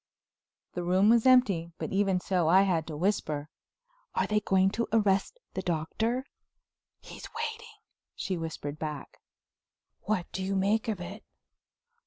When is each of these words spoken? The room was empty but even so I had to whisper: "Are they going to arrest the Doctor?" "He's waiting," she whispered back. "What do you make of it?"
The 0.73 0.81
room 0.81 1.09
was 1.09 1.27
empty 1.27 1.73
but 1.77 1.91
even 1.91 2.19
so 2.19 2.47
I 2.47 2.63
had 2.63 2.87
to 2.87 2.97
whisper: 2.97 3.49
"Are 4.15 4.25
they 4.25 4.39
going 4.39 4.71
to 4.71 4.87
arrest 4.91 5.37
the 5.53 5.61
Doctor?" 5.61 6.25
"He's 7.01 7.29
waiting," 7.35 7.77
she 8.15 8.35
whispered 8.35 8.79
back. 8.79 9.19
"What 10.01 10.25
do 10.31 10.41
you 10.41 10.55
make 10.55 10.87
of 10.87 11.01
it?" 11.01 11.23